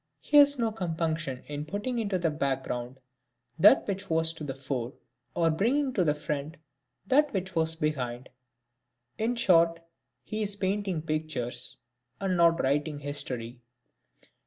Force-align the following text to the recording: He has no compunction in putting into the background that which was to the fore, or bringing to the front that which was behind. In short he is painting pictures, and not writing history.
He 0.19 0.37
has 0.37 0.57
no 0.57 0.71
compunction 0.71 1.43
in 1.45 1.63
putting 1.67 1.99
into 1.99 2.17
the 2.17 2.31
background 2.31 2.99
that 3.59 3.87
which 3.87 4.09
was 4.09 4.33
to 4.33 4.43
the 4.43 4.55
fore, 4.55 4.93
or 5.35 5.51
bringing 5.51 5.93
to 5.93 6.03
the 6.03 6.15
front 6.15 6.57
that 7.05 7.31
which 7.35 7.53
was 7.53 7.75
behind. 7.75 8.29
In 9.19 9.35
short 9.35 9.79
he 10.23 10.41
is 10.41 10.55
painting 10.55 11.03
pictures, 11.03 11.77
and 12.19 12.35
not 12.35 12.63
writing 12.63 12.97
history. 12.97 13.61